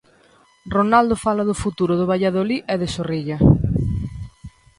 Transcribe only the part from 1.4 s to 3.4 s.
do futuro do Valladolid e de Zorrilla.